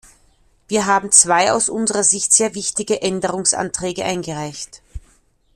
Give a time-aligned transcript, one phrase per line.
[0.67, 4.81] Wir haben zwei aus unserer Sicht sehr wichtige Änderungsanträge eingereicht.